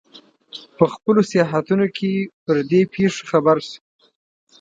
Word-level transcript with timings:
په 0.77 0.85
خپلو 0.93 1.21
سیاحتونو 1.31 1.85
کې 1.97 2.11
پر 2.43 2.57
دې 2.71 2.81
پېښو 2.93 3.21
خبر 3.31 3.57
شو. 3.67 3.79